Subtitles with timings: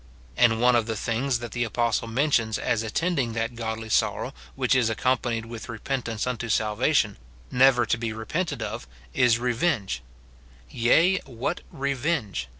[0.35, 4.33] And one of the things that the apostle men tions as attending that godly sorrow
[4.55, 7.17] which is accompa nied Avith repentance unto salvation,
[7.51, 10.01] never to be repented of, is revenge:
[10.71, 12.47] "Yea, what revenge!"